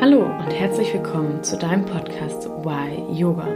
Hallo 0.00 0.22
und 0.22 0.50
herzlich 0.50 0.94
willkommen 0.94 1.42
zu 1.42 1.58
deinem 1.58 1.84
Podcast 1.84 2.48
Why 2.64 3.02
Yoga. 3.12 3.46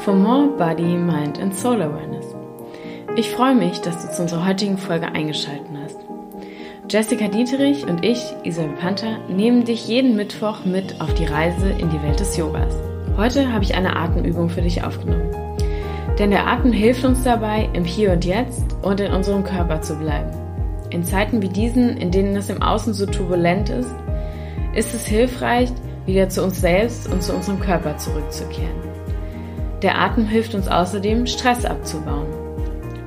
For 0.00 0.12
more 0.12 0.48
Body, 0.58 0.96
Mind 0.96 1.40
and 1.40 1.54
Soul 1.54 1.80
Awareness. 1.80 2.34
Ich 3.14 3.30
freue 3.30 3.54
mich, 3.54 3.80
dass 3.80 4.02
du 4.02 4.12
zu 4.12 4.22
unserer 4.22 4.44
heutigen 4.44 4.76
Folge 4.76 5.06
eingeschaltet 5.06 5.68
hast. 5.84 5.98
Jessica 6.90 7.28
Dieterich 7.28 7.86
und 7.86 8.04
ich, 8.04 8.20
Isabel 8.42 8.74
Panther, 8.74 9.18
nehmen 9.28 9.64
dich 9.64 9.86
jeden 9.86 10.16
Mittwoch 10.16 10.64
mit 10.64 11.00
auf 11.00 11.14
die 11.14 11.26
Reise 11.26 11.70
in 11.70 11.90
die 11.90 12.02
Welt 12.02 12.18
des 12.18 12.36
Yogas. 12.36 12.74
Heute 13.16 13.52
habe 13.52 13.62
ich 13.62 13.76
eine 13.76 13.94
Atemübung 13.94 14.48
für 14.48 14.62
dich 14.62 14.82
aufgenommen. 14.82 15.30
Denn 16.18 16.32
der 16.32 16.48
Atem 16.48 16.72
hilft 16.72 17.04
uns 17.04 17.22
dabei, 17.22 17.68
im 17.72 17.84
Hier 17.84 18.10
und 18.10 18.24
Jetzt 18.24 18.64
und 18.82 18.98
in 18.98 19.12
unserem 19.12 19.44
Körper 19.44 19.80
zu 19.80 19.94
bleiben. 19.94 20.30
In 20.90 21.04
Zeiten 21.04 21.40
wie 21.40 21.48
diesen, 21.48 21.96
in 21.98 22.10
denen 22.10 22.34
es 22.34 22.50
im 22.50 22.60
Außen 22.60 22.94
so 22.94 23.06
turbulent 23.06 23.70
ist, 23.70 23.94
ist 24.74 24.94
es 24.94 25.06
hilfreich, 25.06 25.70
wieder 26.06 26.28
zu 26.28 26.42
uns 26.42 26.60
selbst 26.60 27.10
und 27.12 27.22
zu 27.22 27.32
unserem 27.32 27.60
Körper 27.60 27.96
zurückzukehren. 27.96 28.92
Der 29.82 30.00
Atem 30.00 30.26
hilft 30.26 30.54
uns 30.54 30.68
außerdem, 30.68 31.26
Stress 31.26 31.64
abzubauen. 31.64 32.26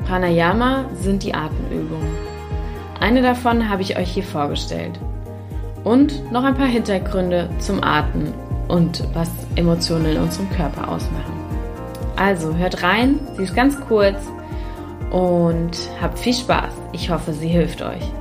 Pranayama 0.06 0.86
sind 1.02 1.24
die 1.24 1.34
Atemübungen. 1.34 2.16
Eine 3.00 3.22
davon 3.22 3.70
habe 3.70 3.82
ich 3.82 3.98
euch 3.98 4.12
hier 4.12 4.24
vorgestellt. 4.24 5.00
Und 5.84 6.32
noch 6.32 6.44
ein 6.44 6.56
paar 6.56 6.68
Hintergründe 6.68 7.50
zum 7.60 7.84
Atmen 7.84 8.34
und 8.68 9.04
was 9.14 9.30
Emotionen 9.56 10.06
in 10.06 10.18
unserem 10.18 10.50
Körper 10.52 10.90
ausmachen. 10.90 11.34
Also 12.16 12.56
hört 12.56 12.82
rein, 12.82 13.20
sie 13.36 13.44
ist 13.44 13.56
ganz 13.56 13.80
kurz 13.82 14.18
und 15.12 15.72
habt 16.02 16.18
viel 16.18 16.34
Spaß. 16.34 16.74
Ich 16.94 17.10
hoffe, 17.10 17.34
sie 17.34 17.48
hilft 17.48 17.82
euch. 17.82 18.12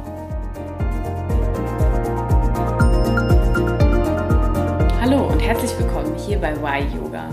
Herzlich 5.44 5.78
willkommen 5.78 6.16
hier 6.26 6.38
bei 6.38 6.52
Y 6.52 6.96
Yoga. 6.96 7.28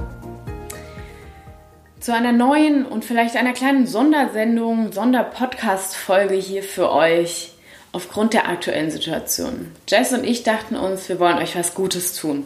Zu 2.02 2.14
einer 2.14 2.34
neuen 2.34 2.86
und 2.86 3.06
vielleicht 3.06 3.38
einer 3.38 3.54
kleinen 3.54 3.88
Sondersendung, 3.88 4.92
Sonderpodcast-Folge 4.92 6.36
hier 6.36 6.62
für 6.62 6.92
euch 6.92 7.54
aufgrund 7.94 8.34
der 8.34 8.50
aktuellen 8.50 8.92
Situation. 8.92 9.72
Jess 9.88 10.12
und 10.12 10.26
ich 10.26 10.44
dachten 10.44 10.76
uns, 10.76 11.08
wir 11.08 11.22
wollen 11.22 11.38
euch 11.38 11.56
was 11.56 11.74
Gutes 11.74 12.14
tun 12.14 12.44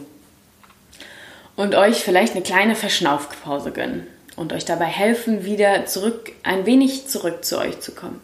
und 1.56 1.74
euch 1.74 1.96
vielleicht 1.96 2.34
eine 2.34 2.44
kleine 2.44 2.76
Verschnaufpause 2.76 3.72
gönnen 3.72 4.06
und 4.36 4.52
euch 4.52 4.66
dabei 4.66 4.86
helfen, 4.86 5.44
wieder 5.44 5.84
zurück, 5.86 6.30
ein 6.44 6.64
wenig 6.64 7.08
zurück 7.08 7.44
zu 7.44 7.58
euch 7.58 7.80
zu 7.80 7.90
kommen. 7.90 8.20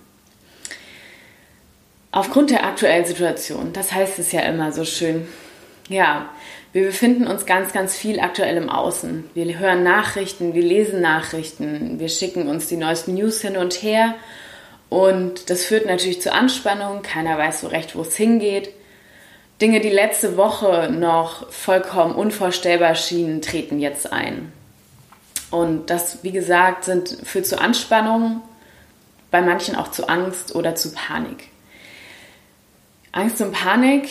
Aufgrund 2.13 2.51
der 2.51 2.65
aktuellen 2.65 3.05
Situation, 3.05 3.73
das 3.73 3.91
heißt 3.91 4.21
es 4.21 4.31
ja 4.31 4.43
immer 4.43 4.71
so 4.71 4.85
schön, 4.85 5.27
ja, 5.89 6.31
wir 6.73 6.87
befinden 6.87 7.27
uns 7.27 7.45
ganz, 7.45 7.73
ganz 7.73 7.95
viel 7.95 8.19
aktuell 8.21 8.57
im 8.57 8.71
Außen. 8.71 9.29
Wir 9.35 9.59
hören 9.59 9.83
Nachrichten, 9.83 10.55
wir 10.55 10.63
lesen 10.63 11.03
Nachrichten, 11.03 11.99
wir 11.99 12.09
schicken 12.09 12.49
uns 12.49 12.67
die 12.67 12.79
neuesten 12.79 13.15
News 13.15 13.43
hin 13.43 13.59
und 13.59 13.75
her. 13.83 14.15
Und 14.89 15.51
das 15.51 15.65
führt 15.65 15.87
natürlich 15.87 16.23
zu 16.23 16.33
Anspannung. 16.33 17.03
Keiner 17.03 17.37
weiß 17.37 17.61
so 17.61 17.69
recht, 17.69 17.95
wo 17.95 18.03
es 18.03 18.17
hingeht. 18.17 18.71
Dinge, 19.61 19.81
die 19.81 19.91
letzte 19.91 20.37
Woche 20.37 20.91
noch 20.91 21.51
vollkommen 21.53 22.15
unvorstellbar 22.15 22.95
schienen, 22.95 23.43
treten 23.43 23.79
jetzt 23.79 24.13
ein. 24.13 24.51
Und 25.51 25.91
das, 25.91 26.25
wie 26.25 26.33
gesagt, 26.33 26.85
sind, 26.85 27.19
führt 27.23 27.47
zu 27.47 27.61
Anspannung, 27.61 28.41
bei 29.31 29.43
manchen 29.43 29.77
auch 29.77 29.91
zu 29.91 30.09
Angst 30.09 30.55
oder 30.55 30.75
zu 30.75 30.93
Panik. 30.93 31.49
Angst 33.13 33.43
und 33.43 33.53
Panik, 33.53 34.09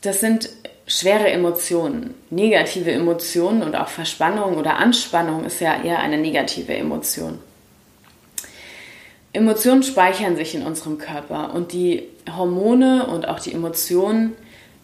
das 0.00 0.20
sind 0.20 0.48
schwere 0.90 1.30
Emotionen, 1.30 2.14
negative 2.30 2.90
Emotionen 2.90 3.62
und 3.62 3.76
auch 3.76 3.88
Verspannung 3.88 4.56
oder 4.56 4.76
Anspannung 4.78 5.44
ist 5.44 5.60
ja 5.60 5.80
eher 5.80 6.00
eine 6.00 6.18
negative 6.18 6.74
Emotion. 6.74 7.38
Emotionen 9.32 9.84
speichern 9.84 10.34
sich 10.34 10.56
in 10.56 10.66
unserem 10.66 10.98
Körper 10.98 11.54
und 11.54 11.72
die 11.72 12.08
Hormone 12.36 13.06
und 13.06 13.28
auch 13.28 13.38
die 13.38 13.54
Emotionen 13.54 14.32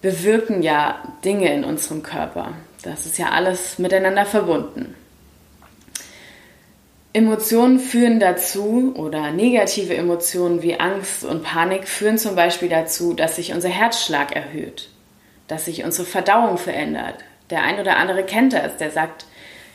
bewirken 0.00 0.62
ja 0.62 1.02
Dinge 1.24 1.52
in 1.52 1.64
unserem 1.64 2.04
Körper. 2.04 2.52
Das 2.84 3.04
ist 3.04 3.18
ja 3.18 3.30
alles 3.30 3.80
miteinander 3.80 4.26
verbunden. 4.26 4.94
Emotionen 7.12 7.80
führen 7.80 8.20
dazu 8.20 8.94
oder 8.94 9.32
negative 9.32 9.96
Emotionen 9.96 10.62
wie 10.62 10.78
Angst 10.78 11.24
und 11.24 11.42
Panik 11.42 11.88
führen 11.88 12.18
zum 12.18 12.36
Beispiel 12.36 12.68
dazu, 12.68 13.12
dass 13.12 13.34
sich 13.34 13.52
unser 13.52 13.70
Herzschlag 13.70 14.36
erhöht 14.36 14.90
dass 15.48 15.66
sich 15.66 15.84
unsere 15.84 16.06
Verdauung 16.06 16.58
verändert. 16.58 17.16
Der 17.50 17.62
ein 17.62 17.78
oder 17.80 17.96
andere 17.96 18.24
kennt 18.24 18.52
das, 18.52 18.76
der 18.76 18.90
sagt, 18.90 19.26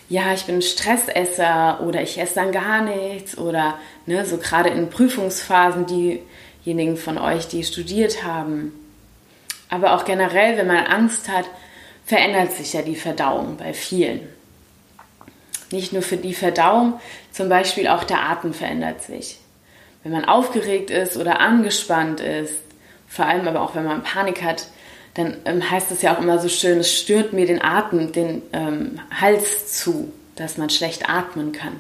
ja, 0.10 0.34
ich 0.34 0.44
bin 0.44 0.62
Stressesser 0.62 1.80
oder 1.86 2.02
ich 2.02 2.20
esse 2.20 2.36
dann 2.36 2.52
gar 2.52 2.82
nichts 2.82 3.38
oder 3.38 3.80
ne, 4.06 4.26
so 4.26 4.38
gerade 4.38 4.70
in 4.70 4.90
Prüfungsphasen 4.90 5.86
diejenigen 5.86 6.98
von 6.98 7.18
euch, 7.18 7.48
die 7.48 7.64
studiert 7.64 8.24
haben. 8.24 8.74
Aber 9.70 9.96
auch 9.96 10.04
generell, 10.04 10.58
wenn 10.58 10.68
man 10.68 10.86
Angst 10.86 11.30
hat, 11.30 11.46
verändert 12.06 12.52
sich 12.52 12.74
ja 12.74 12.82
die 12.82 12.98
Verdauung 12.98 13.56
bei 13.56 13.74
vielen. 13.74 14.28
Nicht 15.72 15.94
nur 15.94 16.02
für 16.02 16.18
die 16.18 16.34
Verdauung, 16.34 17.00
zum 17.32 17.48
Beispiel 17.48 17.88
auch 17.88 18.04
der 18.04 18.22
Atem 18.22 18.54
verändert 18.54 19.02
sich. 19.04 19.40
Wenn 20.04 20.12
man 20.12 20.26
aufgeregt 20.26 20.90
ist 20.90 21.16
oder 21.16 21.40
angespannt 21.40 22.20
ist, 22.20 22.56
vor 23.08 23.26
allem 23.26 23.48
aber 23.48 23.62
auch 23.62 23.76
wenn 23.76 23.86
man 23.86 24.04
Panik 24.04 24.42
hat, 24.44 24.66
dann 25.14 25.38
ähm, 25.46 25.70
heißt 25.70 25.92
es 25.92 26.02
ja 26.02 26.16
auch 26.16 26.22
immer 26.22 26.40
so 26.40 26.50
schön, 26.50 26.80
es 26.80 26.94
stört 26.94 27.34
mir 27.34 27.46
den 27.46 27.62
Atem, 27.62 28.12
den 28.12 28.42
ähm, 28.54 29.00
Hals 29.12 29.74
zu, 29.74 30.12
dass 30.36 30.58
man 30.58 30.70
schlecht 30.70 31.10
atmen 31.10 31.52
kann. 31.52 31.80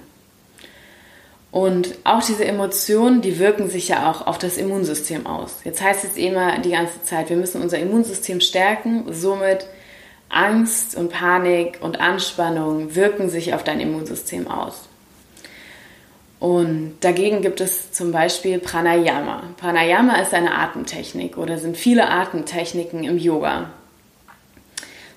Und 1.51 1.95
auch 2.05 2.23
diese 2.23 2.45
Emotionen, 2.45 3.21
die 3.21 3.37
wirken 3.37 3.69
sich 3.69 3.89
ja 3.89 4.09
auch 4.09 4.25
auf 4.25 4.37
das 4.37 4.57
Immunsystem 4.57 5.27
aus. 5.27 5.57
Jetzt 5.65 5.81
heißt 5.81 6.05
es 6.05 6.15
immer 6.15 6.59
die 6.59 6.71
ganze 6.71 7.03
Zeit, 7.03 7.29
wir 7.29 7.35
müssen 7.35 7.61
unser 7.61 7.77
Immunsystem 7.77 8.39
stärken, 8.39 9.05
somit 9.11 9.65
Angst 10.29 10.95
und 10.95 11.11
Panik 11.11 11.79
und 11.81 11.99
Anspannung 11.99 12.95
wirken 12.95 13.29
sich 13.29 13.53
auf 13.53 13.65
dein 13.65 13.81
Immunsystem 13.81 14.47
aus. 14.47 14.87
Und 16.41 16.95
dagegen 17.01 17.43
gibt 17.43 17.61
es 17.61 17.91
zum 17.91 18.11
Beispiel 18.11 18.57
Pranayama. 18.57 19.43
Pranayama 19.57 20.15
ist 20.23 20.33
eine 20.33 20.55
Atemtechnik 20.55 21.37
oder 21.37 21.59
sind 21.59 21.77
viele 21.77 22.09
Atemtechniken 22.09 23.03
im 23.03 23.19
Yoga. 23.19 23.69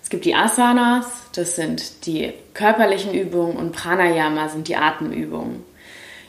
Es 0.03 0.11
gibt 0.11 0.27
die 0.27 0.35
Asanas, 0.35 1.07
das 1.35 1.57
sind 1.57 2.05
die 2.05 2.35
körperlichen 2.53 3.15
Übungen 3.15 3.57
und 3.57 3.73
Pranayama 3.73 4.51
sind 4.51 4.69
die 4.69 4.77
Atemübungen. 4.77 5.65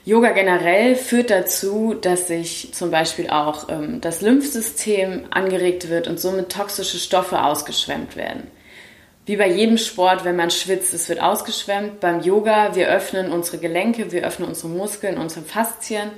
Yoga 0.06 0.30
generell 0.30 0.96
führt 0.96 1.30
dazu, 1.30 1.94
dass 1.94 2.30
sich 2.30 2.70
zum 2.74 2.90
Beispiel 2.90 3.30
auch 3.30 3.68
ähm, 3.68 4.00
das 4.00 4.22
Lymphsystem 4.22 5.26
angeregt 5.30 5.90
wird 5.90 6.08
und 6.08 6.22
somit 6.22 6.54
toxische 6.54 7.00
Stoffe 7.00 7.44
ausgeschwemmt 7.44 8.16
werden. 8.16 8.44
Wie 9.25 9.38
bei 9.38 9.47
jedem 9.47 9.78
Sport, 9.78 10.24
wenn 10.24 10.36
man 10.36 10.52
schwitzt, 10.52 10.94
es 10.94 11.09
wird 11.09 11.19
ausgeschwemmt. 11.19 12.00
Beim 12.00 12.22
Yoga, 12.22 12.75
wir 12.75 12.90
öffnen 12.90 13.31
unsere 13.31 13.58
Gelenke, 13.58 14.12
wir 14.12 14.24
öffnen 14.24 14.47
unsere 14.47 14.68
Muskeln, 14.68 15.18
unsere 15.18 15.44
Faszien. 15.44 16.12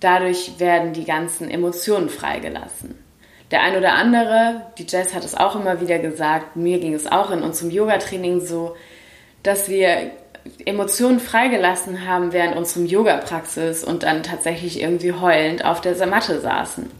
Dadurch 0.00 0.58
werden 0.58 0.92
die 0.92 1.04
ganzen 1.04 1.48
Emotionen 1.48 2.08
freigelassen. 2.08 2.98
Der 3.52 3.62
ein 3.62 3.76
oder 3.76 3.92
andere, 3.92 4.66
die 4.78 4.86
Jess 4.88 5.14
hat 5.14 5.24
es 5.24 5.36
auch 5.36 5.54
immer 5.54 5.80
wieder 5.80 5.98
gesagt, 5.98 6.56
mir 6.56 6.80
ging 6.80 6.94
es 6.94 7.06
auch 7.06 7.30
in 7.30 7.42
unserem 7.42 7.70
Yoga-Training 7.70 8.40
so, 8.40 8.76
dass 9.42 9.68
wir 9.68 10.10
Emotionen 10.64 11.20
freigelassen 11.20 12.06
haben 12.06 12.32
während 12.32 12.56
unserem 12.56 12.86
Yoga-Praxis 12.86 13.84
und 13.84 14.02
dann 14.02 14.22
tatsächlich 14.22 14.80
irgendwie 14.80 15.12
heulend 15.12 15.64
auf 15.64 15.80
der 15.80 15.94
Matte 16.06 16.40
saßen. 16.40 16.90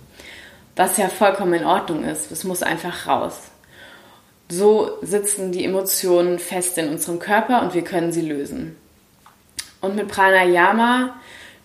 Was 0.77 0.97
ja 0.97 1.09
vollkommen 1.09 1.55
in 1.55 1.65
Ordnung 1.65 2.05
ist. 2.05 2.31
Es 2.31 2.44
muss 2.44 2.62
einfach 2.62 3.07
raus. 3.07 3.51
So 4.51 4.99
sitzen 5.01 5.53
die 5.53 5.65
Emotionen 5.65 6.41
fest 6.41 6.77
in 6.77 6.89
unserem 6.89 7.21
Körper 7.21 7.63
und 7.63 7.73
wir 7.73 7.83
können 7.83 8.11
sie 8.11 8.21
lösen. 8.21 8.77
Und 9.81 9.95
mit 9.95 10.09
Pranayama 10.09 11.15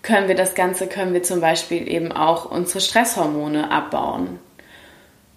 können 0.03 0.27
wir 0.27 0.35
das 0.35 0.53
Ganze, 0.53 0.85
können 0.85 1.13
wir 1.15 1.23
zum 1.23 1.41
Beispiel 1.41 1.91
eben 1.91 2.11
auch 2.11 2.49
unsere 2.49 2.79
Stresshormone 2.79 3.71
abbauen. 3.71 4.39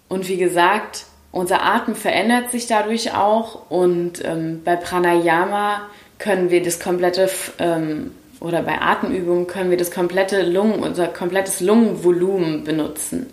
Und 0.09 0.29
wie 0.29 0.37
gesagt, 0.37 1.07
unser 1.33 1.63
Atem 1.63 1.95
verändert 1.95 2.51
sich 2.51 2.67
dadurch 2.67 3.15
auch 3.15 3.71
und 3.71 4.23
ähm, 4.25 4.63
bei 4.63 4.77
Pranayama 4.77 5.89
können 6.19 6.51
wir 6.51 6.63
das 6.63 6.79
komplette 6.79 7.31
ähm, 7.59 8.13
oder 8.41 8.63
bei 8.63 8.81
Atemübungen 8.81 9.47
können 9.47 9.71
wir 9.71 9.79
das 9.79 9.91
komplette 9.91 10.43
Lungen, 10.43 10.83
unser 10.83 11.09
komplettes 11.09 11.61
Lungenvolumen 11.61 12.65
benutzen 12.65 13.27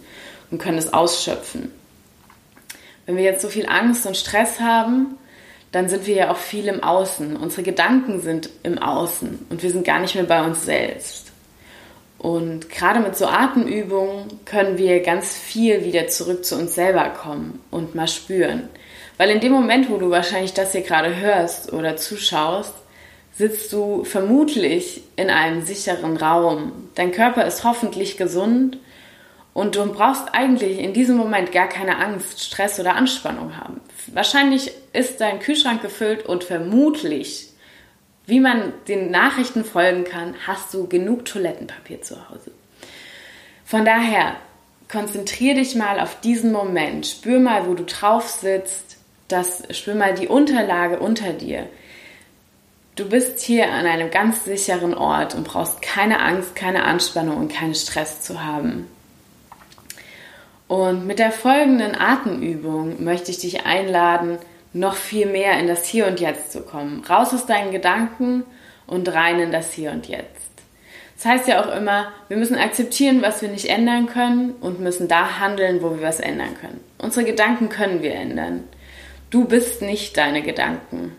und 0.51 0.61
können 0.61 0.77
es 0.77 0.93
ausschöpfen. 0.93 1.71
Wenn 3.05 3.17
wir 3.17 3.23
jetzt 3.23 3.41
so 3.41 3.49
viel 3.49 3.67
Angst 3.67 4.05
und 4.05 4.17
Stress 4.17 4.59
haben, 4.59 5.17
dann 5.71 5.89
sind 5.89 6.07
wir 6.07 6.15
ja 6.15 6.31
auch 6.31 6.37
viel 6.37 6.67
im 6.67 6.83
Außen. 6.83 7.35
Unsere 7.35 7.63
Gedanken 7.63 8.21
sind 8.21 8.49
im 8.63 8.77
Außen 8.77 9.47
und 9.49 9.61
wir 9.61 9.71
sind 9.71 9.85
gar 9.85 9.99
nicht 9.99 10.15
mehr 10.15 10.23
bei 10.23 10.43
uns 10.43 10.65
selbst. 10.65 11.31
Und 12.17 12.69
gerade 12.69 13.01
mit 13.01 13.15
so 13.15 13.27
Atemübungen 13.27 14.39
können 14.45 14.77
wir 14.77 15.01
ganz 15.01 15.35
viel 15.35 15.83
wieder 15.83 16.07
zurück 16.07 16.45
zu 16.45 16.55
uns 16.55 16.73
selber 16.73 17.09
kommen 17.09 17.61
und 17.71 17.93
mal 17.93 18.07
spüren. 18.07 18.69
Weil 19.17 19.29
in 19.29 19.41
dem 19.41 19.51
Moment, 19.51 19.89
wo 19.89 19.97
du 19.97 20.09
wahrscheinlich 20.09 20.53
das 20.53 20.71
hier 20.71 20.81
gerade 20.81 21.15
hörst 21.15 21.71
oder 21.71 21.97
zuschaust, 21.97 22.73
sitzt 23.37 23.71
du 23.73 24.03
vermutlich 24.05 25.03
in 25.17 25.29
einem 25.29 25.65
sicheren 25.65 26.17
Raum. 26.17 26.89
Dein 26.95 27.11
Körper 27.11 27.45
ist 27.45 27.63
hoffentlich 27.63 28.17
gesund 28.17 28.77
und 29.55 29.77
du 29.77 29.85
brauchst 29.85 30.33
eigentlich 30.33 30.79
in 30.79 30.91
diesem 30.91 31.15
Moment 31.15 31.53
gar 31.53 31.69
keine 31.69 31.97
Angst, 31.97 32.43
Stress 32.43 32.77
oder 32.77 32.97
Anspannung 32.97 33.55
haben. 33.55 33.79
Wahrscheinlich 34.07 34.69
ist 34.91 35.21
dein 35.21 35.39
Kühlschrank 35.39 35.81
gefüllt 35.81 36.25
und 36.25 36.43
vermutlich, 36.43 37.51
wie 38.25 38.41
man 38.41 38.73
den 38.89 39.11
Nachrichten 39.11 39.63
folgen 39.63 40.03
kann, 40.03 40.35
hast 40.45 40.73
du 40.73 40.87
genug 40.87 41.23
Toilettenpapier 41.23 42.01
zu 42.01 42.29
Hause. 42.29 42.51
Von 43.63 43.85
daher, 43.85 44.35
konzentriere 44.91 45.55
dich 45.55 45.73
mal 45.75 46.01
auf 46.01 46.19
diesen 46.19 46.51
Moment. 46.51 47.07
Spür 47.07 47.39
mal, 47.39 47.65
wo 47.65 47.75
du 47.75 47.85
drauf 47.85 48.27
sitzt. 48.27 48.97
Das, 49.29 49.63
spür 49.71 49.95
mal 49.95 50.15
die 50.15 50.27
Unterlage 50.27 50.99
unter 50.99 51.31
dir. 51.31 51.69
Du 52.97 53.07
bist 53.07 53.39
hier 53.39 53.71
an 53.71 53.85
einem 53.85 54.11
ganz 54.11 54.43
sicheren 54.43 54.93
Ort 54.93 55.33
und 55.33 55.47
brauchst 55.47 55.81
keine 55.81 56.19
Angst, 56.19 56.57
keine 56.57 56.83
Anspannung 56.83 57.37
und 57.37 57.53
keinen 57.53 57.73
Stress 57.73 58.21
zu 58.21 58.43
haben. 58.43 58.89
Und 60.67 61.05
mit 61.05 61.19
der 61.19 61.31
folgenden 61.31 61.95
Atemübung 61.95 63.03
möchte 63.03 63.31
ich 63.31 63.39
dich 63.39 63.65
einladen, 63.65 64.39
noch 64.73 64.95
viel 64.95 65.27
mehr 65.27 65.59
in 65.59 65.67
das 65.67 65.85
Hier 65.85 66.07
und 66.07 66.19
Jetzt 66.19 66.51
zu 66.51 66.61
kommen. 66.61 67.03
Raus 67.07 67.33
aus 67.33 67.45
deinen 67.45 67.71
Gedanken 67.71 68.43
und 68.87 69.13
rein 69.13 69.39
in 69.39 69.51
das 69.51 69.71
Hier 69.71 69.91
und 69.91 70.07
Jetzt. 70.07 70.45
Das 71.15 71.25
heißt 71.25 71.47
ja 71.47 71.63
auch 71.63 71.73
immer, 71.73 72.11
wir 72.27 72.37
müssen 72.37 72.57
akzeptieren, 72.57 73.21
was 73.21 73.41
wir 73.41 73.49
nicht 73.49 73.69
ändern 73.69 74.07
können 74.07 74.51
und 74.59 74.81
müssen 74.81 75.07
da 75.07 75.39
handeln, 75.39 75.81
wo 75.81 75.91
wir 75.91 76.01
was 76.01 76.19
ändern 76.19 76.55
können. 76.59 76.81
Unsere 76.97 77.25
Gedanken 77.25 77.69
können 77.69 78.01
wir 78.01 78.13
ändern. 78.13 78.65
Du 79.29 79.45
bist 79.45 79.81
nicht 79.81 80.17
deine 80.17 80.41
Gedanken. 80.41 81.15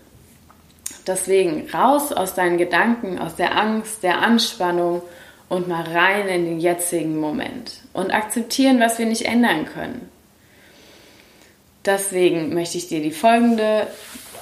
Deswegen 1.07 1.69
raus 1.73 2.13
aus 2.13 2.35
deinen 2.35 2.59
Gedanken, 2.59 3.19
aus 3.19 3.37
der 3.37 3.57
Angst, 3.57 4.03
der 4.03 4.21
Anspannung 4.21 5.03
und 5.49 5.69
mal 5.69 5.83
rein 5.83 6.29
in 6.29 6.45
den 6.45 6.61
jetzigen 6.61 7.19
Moment 7.19 7.81
und 7.93 8.13
akzeptieren, 8.13 8.81
was 8.81 8.99
wir 8.99 9.07
nicht 9.07 9.27
ändern 9.27 9.67
können. 9.67 10.09
Deswegen 11.85 12.53
möchte 12.53 12.79
ich 12.79 12.89
dir 12.89 13.01
die 13.01 13.13
folgende 13.13 13.87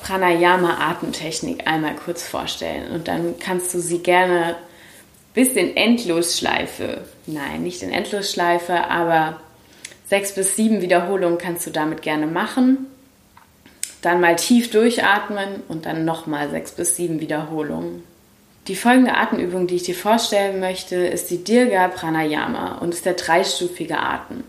Pranayama-Atemtechnik 0.03 1.67
einmal 1.67 1.95
kurz 1.95 2.27
vorstellen 2.27 2.91
und 2.93 3.07
dann 3.09 3.39
kannst 3.39 3.75
du 3.75 3.81
sie 3.81 3.99
gerne 3.99 4.57
bis 5.35 5.53
in 5.55 5.77
Endlosschleife, 5.77 7.05
nein, 7.27 7.63
nicht 7.63 7.83
in 7.83 7.91
Endlosschleife, 7.91 8.89
aber 8.89 9.41
sechs 10.09 10.35
bis 10.35 10.57
sieben 10.57 10.81
Wiederholungen 10.81 11.39
kannst 11.39 11.67
du 11.67 11.71
damit 11.71 12.03
gerne 12.03 12.27
machen. 12.27 12.87
Dann 14.01 14.21
mal 14.21 14.37
tief 14.37 14.71
durchatmen 14.71 15.63
und 15.69 15.87
dann 15.87 16.05
nochmal 16.05 16.51
sechs 16.51 16.73
bis 16.73 16.97
sieben 16.97 17.21
Wiederholungen. 17.21 18.05
Die 18.67 18.77
folgende 18.77 19.15
Atemübung, 19.15 19.67
die 19.67 19.77
ich 19.77 19.83
dir 19.83 19.95
vorstellen 19.95 20.59
möchte, 20.59 20.97
ist 20.97 21.31
die 21.31 21.45
Dirga 21.45 21.89
Pranayama 21.89 22.79
und 22.79 22.95
ist 22.95 23.05
der 23.05 23.13
dreistufige 23.13 23.99
Atem. 23.99 24.43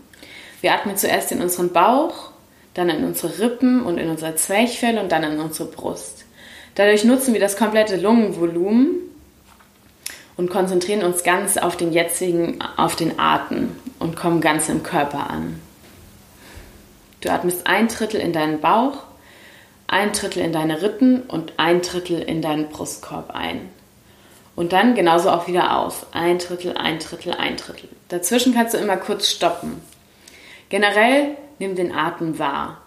Wir 0.62 0.72
atmen 0.72 0.96
zuerst 0.96 1.32
in 1.32 1.42
unseren 1.42 1.70
Bauch, 1.70 2.30
dann 2.72 2.88
in 2.88 3.04
unsere 3.04 3.38
Rippen 3.38 3.82
und 3.82 3.98
in 3.98 4.08
unser 4.08 4.34
Zwerchfell 4.34 4.98
und 4.98 5.12
dann 5.12 5.22
in 5.22 5.38
unsere 5.38 5.68
Brust. 5.68 6.24
Dadurch 6.76 7.04
nutzen 7.04 7.34
wir 7.34 7.40
das 7.40 7.58
komplette 7.58 7.96
Lungenvolumen 7.96 8.88
und 10.38 10.50
konzentrieren 10.50 11.04
uns 11.04 11.22
ganz 11.22 11.58
auf 11.58 11.76
den 11.76 11.92
jetzigen, 11.92 12.58
auf 12.78 12.96
den 12.96 13.18
Atem 13.18 13.76
und 13.98 14.16
kommen 14.16 14.40
ganz 14.40 14.70
im 14.70 14.82
Körper 14.82 15.28
an. 15.28 15.60
Du 17.20 17.30
atmest 17.30 17.66
ein 17.66 17.88
Drittel 17.88 18.20
in 18.20 18.32
deinen 18.32 18.60
Bauch, 18.60 19.04
ein 19.88 20.12
Drittel 20.12 20.42
in 20.42 20.52
deine 20.52 20.80
Rippen 20.80 21.22
und 21.22 21.52
ein 21.58 21.82
Drittel 21.82 22.22
in 22.22 22.40
deinen 22.40 22.68
Brustkorb 22.68 23.30
ein. 23.34 23.68
Und 24.56 24.72
dann 24.72 24.94
genauso 24.94 25.30
auch 25.30 25.46
wieder 25.46 25.78
aus. 25.78 26.06
Ein 26.12 26.38
Drittel, 26.38 26.76
ein 26.76 26.98
Drittel, 26.98 27.34
ein 27.34 27.56
Drittel. 27.56 27.90
Dazwischen 28.08 28.54
kannst 28.54 28.74
du 28.74 28.78
immer 28.78 28.96
kurz 28.96 29.30
stoppen. 29.30 29.82
Generell 30.70 31.36
nimm 31.58 31.76
den 31.76 31.94
Atem 31.94 32.38
wahr. 32.38 32.80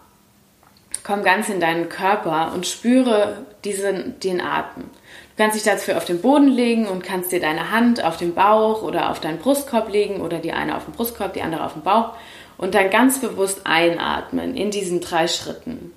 Komm 1.04 1.24
ganz 1.24 1.48
in 1.48 1.60
deinen 1.60 1.88
Körper 1.88 2.52
und 2.54 2.68
spüre 2.68 3.46
diesen, 3.64 4.20
den 4.20 4.42
Atem. 4.42 4.84
Du 4.84 5.44
kannst 5.44 5.56
dich 5.56 5.64
dafür 5.64 5.98
auf 5.98 6.06
den 6.06 6.22
Boden 6.22 6.50
legen 6.50 6.88
und 6.88 7.04
kannst 7.04 7.32
dir 7.32 7.40
deine 7.40 7.72
Hand 7.72 8.04
auf 8.04 8.18
den 8.18 8.34
Bauch 8.34 8.82
oder 8.82 9.10
auf 9.12 9.20
deinen 9.20 9.38
Brustkorb 9.38 9.90
legen 9.90 10.22
oder 10.22 10.40
die 10.40 10.52
eine 10.52 10.76
auf 10.76 10.86
den 10.86 10.94
Brustkorb, 10.94 11.34
die 11.34 11.42
andere 11.42 11.64
auf 11.64 11.74
den 11.74 11.84
Bauch 11.84 12.14
und 12.58 12.76
dann 12.76 12.90
ganz 12.90 13.20
bewusst 13.20 13.62
einatmen 13.66 14.58
in 14.58 14.70
diesen 14.70 15.00
drei 15.00 15.28
Schritten. 15.28 15.94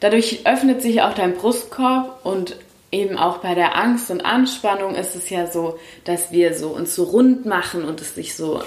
Dadurch 0.00 0.40
öffnet 0.46 0.82
sich 0.82 1.02
auch 1.02 1.14
dein 1.14 1.34
Brustkorb 1.34 2.24
und 2.24 2.56
eben 2.92 3.16
auch 3.16 3.38
bei 3.38 3.54
der 3.54 3.76
Angst 3.76 4.10
und 4.10 4.20
Anspannung 4.20 4.94
ist 4.94 5.14
es 5.14 5.30
ja 5.30 5.46
so, 5.46 5.78
dass 6.04 6.32
wir 6.32 6.54
so 6.54 6.68
uns 6.68 6.94
so 6.94 7.04
rund 7.04 7.46
machen 7.46 7.84
und 7.84 8.00
es 8.00 8.14
sich 8.14 8.34
so 8.34 8.62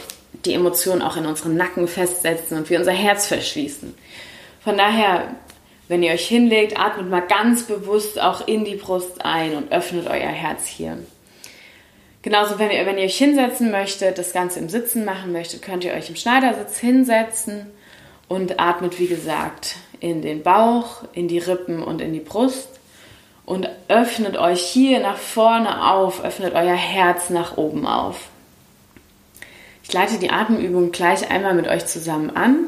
die 0.45 0.53
Emotionen 0.53 1.01
auch 1.01 1.17
in 1.17 1.25
unserem 1.25 1.55
Nacken 1.55 1.87
festsetzen 1.87 2.57
und 2.57 2.69
wir 2.69 2.79
unser 2.79 2.91
Herz 2.91 3.27
verschließen. 3.27 3.93
Von 4.63 4.77
daher, 4.77 5.35
wenn 5.87 6.03
ihr 6.03 6.13
euch 6.13 6.27
hinlegt, 6.27 6.79
atmet 6.79 7.09
mal 7.09 7.21
ganz 7.21 7.63
bewusst 7.63 8.19
auch 8.19 8.47
in 8.47 8.65
die 8.65 8.75
Brust 8.75 9.25
ein 9.25 9.55
und 9.55 9.71
öffnet 9.71 10.07
euer 10.07 10.29
Herz 10.29 10.65
hier. 10.65 10.97
Genauso, 12.21 12.57
wenn 12.57 12.71
ihr, 12.71 12.85
wenn 12.85 12.97
ihr 12.97 13.03
euch 13.03 13.17
hinsetzen 13.17 13.69
möchtet, 13.69 14.17
das 14.17 14.31
Ganze 14.31 14.59
im 14.59 14.69
Sitzen 14.69 15.03
machen 15.03 15.33
möchtet, 15.33 15.61
könnt 15.61 15.83
ihr 15.83 15.93
euch 15.93 16.07
im 16.09 16.15
Schneidersitz 16.15 16.79
hinsetzen 16.79 17.67
und 18.29 18.61
atmet, 18.61 18.97
wie 18.97 19.07
gesagt, 19.07 19.75
in 19.99 20.21
den 20.21 20.41
Bauch, 20.41 21.03
in 21.11 21.27
die 21.27 21.39
Rippen 21.39 21.83
und 21.83 21.99
in 21.99 22.13
die 22.13 22.21
Brust 22.21 22.72
und 23.45 23.69
öffnet 23.87 24.37
euch 24.37 24.61
hier 24.61 24.99
nach 24.99 25.17
vorne 25.17 25.91
auf, 25.91 26.23
öffnet 26.23 26.53
euer 26.53 26.75
Herz 26.75 27.29
nach 27.29 27.57
oben 27.57 27.85
auf. 27.85 28.29
Ich 29.83 29.91
leite 29.91 30.17
die 30.17 30.31
Atemübung 30.31 30.91
gleich 30.91 31.29
einmal 31.29 31.53
mit 31.53 31.67
euch 31.67 31.85
zusammen 31.85 32.29
an. 32.35 32.65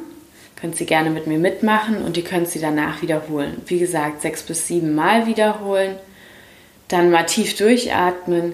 Könnt 0.60 0.76
sie 0.76 0.86
gerne 0.86 1.10
mit 1.10 1.28
mir 1.28 1.38
mitmachen 1.38 2.04
und 2.04 2.18
ihr 2.18 2.24
könnt 2.24 2.50
sie 2.50 2.60
danach 2.60 3.02
wiederholen. 3.02 3.62
Wie 3.68 3.80
gesagt, 3.80 4.22
sechs 4.22 4.44
bis 4.44 4.68
sieben 4.68 4.96
Mal 4.96 5.28
wiederholen. 5.28 5.96
Dann 6.88 7.12
mal 7.12 7.26
tief 7.26 7.56
durchatmen 7.58 8.54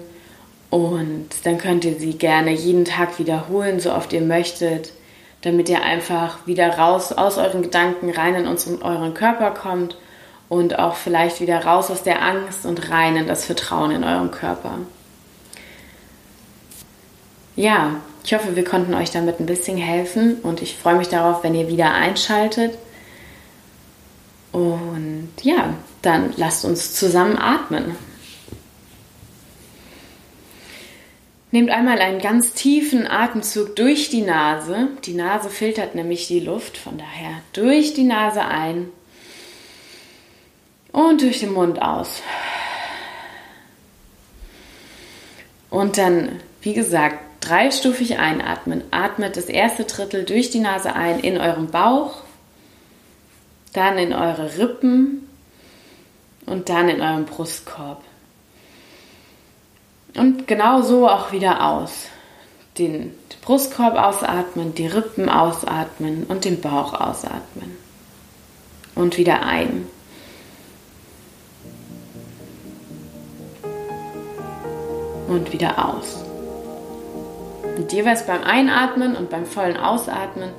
und 0.69 1.29
dann 1.43 1.57
könnt 1.57 1.85
ihr 1.85 1.99
sie 1.99 2.13
gerne 2.13 2.51
jeden 2.51 2.85
Tag 2.85 3.19
wiederholen, 3.19 3.79
so 3.79 3.93
oft 3.93 4.13
ihr 4.13 4.21
möchtet, 4.21 4.93
damit 5.41 5.67
ihr 5.69 5.81
einfach 5.83 6.47
wieder 6.47 6.77
raus 6.77 7.11
aus 7.11 7.37
euren 7.37 7.61
Gedanken 7.61 8.09
rein 8.09 8.35
in 8.35 8.47
unseren, 8.47 8.81
euren 8.81 9.13
Körper 9.13 9.51
kommt 9.51 9.97
und 10.51 10.79
auch 10.79 10.97
vielleicht 10.97 11.39
wieder 11.39 11.63
raus 11.63 11.89
aus 11.89 12.03
der 12.03 12.21
Angst 12.21 12.65
und 12.65 12.89
rein 12.91 13.15
in 13.15 13.25
das 13.25 13.45
Vertrauen 13.45 13.89
in 13.89 14.03
eurem 14.03 14.31
Körper. 14.31 14.79
Ja, 17.55 18.01
ich 18.25 18.33
hoffe, 18.33 18.53
wir 18.57 18.65
konnten 18.65 18.93
euch 18.93 19.11
damit 19.11 19.39
ein 19.39 19.45
bisschen 19.45 19.77
helfen 19.77 20.39
und 20.43 20.61
ich 20.61 20.75
freue 20.75 20.97
mich 20.97 21.07
darauf, 21.07 21.41
wenn 21.45 21.55
ihr 21.55 21.69
wieder 21.69 21.93
einschaltet. 21.93 22.77
Und 24.51 25.29
ja, 25.41 25.75
dann 26.01 26.33
lasst 26.35 26.65
uns 26.65 26.95
zusammen 26.95 27.37
atmen. 27.37 27.95
Nehmt 31.51 31.69
einmal 31.69 31.99
einen 31.99 32.19
ganz 32.19 32.51
tiefen 32.51 33.07
Atemzug 33.07 33.77
durch 33.77 34.09
die 34.09 34.21
Nase. 34.21 34.89
Die 35.05 35.13
Nase 35.13 35.49
filtert 35.49 35.95
nämlich 35.95 36.27
die 36.27 36.41
Luft, 36.41 36.77
von 36.77 36.97
daher 36.97 37.35
durch 37.53 37.93
die 37.93 38.03
Nase 38.03 38.43
ein 38.43 38.89
und 40.91 41.21
durch 41.21 41.39
den 41.39 41.53
Mund 41.53 41.81
aus. 41.81 42.21
Und 45.69 45.97
dann, 45.97 46.41
wie 46.61 46.73
gesagt, 46.73 47.17
dreistufig 47.41 48.19
einatmen. 48.19 48.83
Atmet 48.91 49.35
das 49.35 49.45
erste 49.45 49.85
Drittel 49.85 50.25
durch 50.25 50.49
die 50.51 50.59
Nase 50.59 50.93
ein 50.93 51.19
in 51.19 51.37
eurem 51.37 51.67
Bauch, 51.67 52.23
dann 53.73 53.97
in 53.97 54.13
eure 54.13 54.57
Rippen 54.57 55.27
und 56.45 56.69
dann 56.69 56.89
in 56.89 57.01
eurem 57.01 57.25
Brustkorb. 57.25 58.03
Und 60.15 60.47
genau 60.47 60.81
so 60.81 61.07
auch 61.07 61.31
wieder 61.31 61.65
aus. 61.65 62.07
Den 62.77 63.13
Brustkorb 63.41 63.95
ausatmen, 63.95 64.75
die 64.75 64.87
Rippen 64.87 65.29
ausatmen 65.29 66.25
und 66.25 66.45
den 66.45 66.61
Bauch 66.61 66.93
ausatmen. 66.93 67.77
Und 68.93 69.17
wieder 69.17 69.43
ein. 69.43 69.87
Und 75.31 75.53
wieder 75.53 75.87
aus. 75.87 76.25
Und 77.77 77.93
jeweils 77.93 78.25
beim 78.25 78.43
Einatmen 78.43 79.15
und 79.15 79.29
beim 79.29 79.45
vollen 79.45 79.77
Ausatmen 79.77 80.49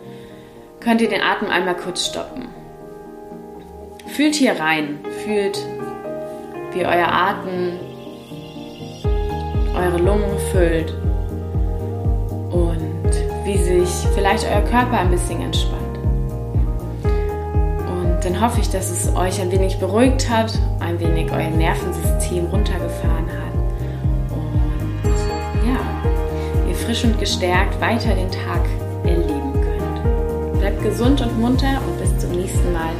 könnt 0.81 1.03
ihr 1.03 1.11
den 1.11 1.21
Atem 1.21 1.51
einmal 1.51 1.77
kurz 1.77 2.07
stoppen. 2.07 2.49
Fühlt 4.07 4.35
hier 4.35 4.59
rein, 4.59 5.01
fühlt, 5.25 5.59
wie 6.73 6.87
euer 6.87 7.07
Atem 7.07 7.81
eure 9.77 9.99
Lungen 9.99 10.39
füllt 10.53 10.95
und 12.51 13.11
wie 13.45 13.59
sich 13.59 13.91
vielleicht 14.15 14.47
euer 14.47 14.63
Körper 14.63 15.01
ein 15.01 15.11
bisschen 15.11 15.43
entspannt. 15.43 15.99
Und 17.05 18.25
dann 18.25 18.41
hoffe 18.41 18.61
ich, 18.63 18.71
dass 18.71 18.91
es 18.91 19.15
euch 19.15 19.39
ein 19.39 19.53
wenig 19.53 19.79
beruhigt 19.79 20.31
hat, 20.31 20.59
ein 20.81 20.99
wenig 20.99 21.31
euer 21.31 21.51
Nervensystem 21.51 22.47
runtergefahren 22.47 23.12
und 26.93 27.19
gestärkt 27.19 27.81
weiter 27.81 28.15
den 28.15 28.31
Tag 28.31 28.61
erleben 29.05 29.53
könnt. 29.55 30.59
Bleibt 30.59 30.83
gesund 30.83 31.23
und 31.23 31.41
munter 31.41 31.81
und 31.87 31.99
bis 31.99 32.19
zum 32.19 32.33
nächsten 32.33 32.71
Mal 32.73 32.93